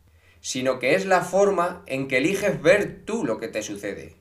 sino 0.42 0.80
que 0.80 0.96
es 0.96 1.06
la 1.06 1.22
forma 1.22 1.84
en 1.86 2.08
que 2.08 2.18
eliges 2.18 2.62
ver 2.62 3.04
tú 3.06 3.26
lo 3.26 3.40
que 3.40 3.48
te 3.48 3.62
sucede. 3.62 4.16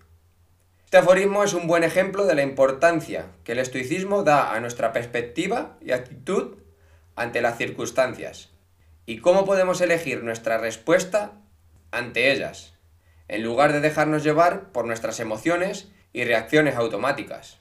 Este 0.85 0.99
aforismo 0.99 1.43
es 1.43 1.55
un 1.55 1.67
buen 1.67 1.83
ejemplo 1.83 2.27
de 2.27 2.37
la 2.37 2.43
importancia 2.43 3.27
que 3.43 3.53
el 3.53 3.59
estoicismo 3.59 4.23
da 4.23 4.55
a 4.55 4.61
nuestra 4.61 4.93
perspectiva 4.93 5.77
y 5.81 5.91
actitud 5.91 6.59
ante 7.17 7.43
las 7.43 7.59
circunstancias 7.59 8.51
y 9.07 9.19
cómo 9.19 9.45
podemos 9.45 9.81
elegir 9.81 10.23
nuestra 10.23 10.59
respuesta 10.59 11.33
ante 11.91 12.31
ellas, 12.31 12.74
en 13.29 13.43
lugar 13.43 13.73
de 13.73 13.81
dejarnos 13.81 14.23
llevar 14.23 14.73
por 14.73 14.85
nuestras 14.85 15.21
emociones 15.21 15.89
y 16.13 16.25
reacciones 16.25 16.77
automáticas. 16.77 17.59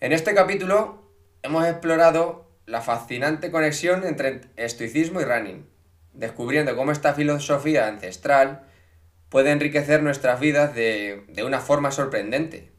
En 0.00 0.12
este 0.12 0.34
capítulo 0.34 1.10
hemos 1.42 1.66
explorado 1.66 2.50
la 2.66 2.80
fascinante 2.80 3.50
conexión 3.50 4.04
entre 4.06 4.42
estoicismo 4.56 5.20
y 5.20 5.24
running, 5.24 5.68
descubriendo 6.12 6.76
cómo 6.76 6.92
esta 6.92 7.14
filosofía 7.14 7.88
ancestral 7.88 8.62
puede 9.28 9.50
enriquecer 9.50 10.02
nuestras 10.02 10.40
vidas 10.40 10.74
de, 10.74 11.24
una 11.44 11.60
forma 11.60 11.90
sorprendente. 11.90 12.72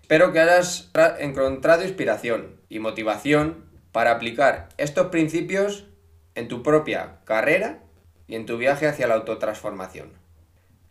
Espero 0.00 0.32
que 0.32 0.40
hayas 0.40 0.90
encontrado 1.18 1.84
inspiración 1.84 2.60
y 2.68 2.80
motivación 2.80 3.64
para 3.92 4.10
aplicar 4.10 4.68
estos 4.78 5.08
principios 5.08 5.86
en 6.34 6.48
tu 6.48 6.62
propia 6.62 7.20
carrera 7.24 7.80
y 8.26 8.34
en 8.34 8.46
tu 8.46 8.58
viaje 8.58 8.86
hacia 8.86 9.06
la 9.06 9.14
autotransformación. 9.14 10.21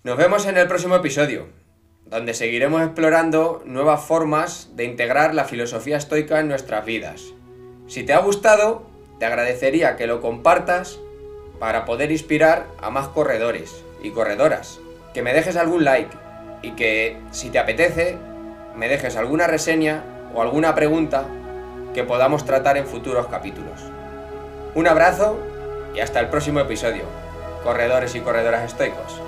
Nos 0.03 0.17
vemos 0.17 0.47
en 0.47 0.57
el 0.57 0.67
próximo 0.67 0.95
episodio, 0.95 1.45
donde 2.07 2.33
seguiremos 2.33 2.81
explorando 2.81 3.61
nuevas 3.65 4.01
formas 4.01 4.69
de 4.75 4.85
integrar 4.85 5.35
la 5.35 5.45
filosofía 5.45 5.97
estoica 5.97 6.39
en 6.39 6.47
nuestras 6.47 6.83
vidas. 6.85 7.21
Si 7.85 8.01
te 8.01 8.13
ha 8.13 8.17
gustado, 8.17 8.81
te 9.19 9.27
agradecería 9.27 9.97
que 9.97 10.07
lo 10.07 10.19
compartas 10.19 10.97
para 11.59 11.85
poder 11.85 12.11
inspirar 12.11 12.65
a 12.81 12.89
más 12.89 13.09
corredores 13.09 13.83
y 14.01 14.09
corredoras 14.09 14.79
que 15.13 15.21
me 15.21 15.35
dejes 15.35 15.55
algún 15.55 15.83
like 15.83 16.17
y 16.63 16.71
que, 16.71 17.17
si 17.29 17.51
te 17.51 17.59
apetece, 17.59 18.17
me 18.75 18.89
dejes 18.89 19.17
alguna 19.17 19.45
reseña 19.45 20.03
o 20.33 20.41
alguna 20.41 20.73
pregunta 20.73 21.25
que 21.93 22.03
podamos 22.03 22.43
tratar 22.43 22.75
en 22.75 22.87
futuros 22.87 23.27
capítulos. 23.27 23.83
Un 24.73 24.87
abrazo 24.87 25.37
y 25.93 25.99
hasta 25.99 26.19
el 26.19 26.29
próximo 26.29 26.59
episodio, 26.59 27.03
corredores 27.63 28.15
y 28.15 28.21
corredoras 28.21 28.65
estoicos. 28.65 29.21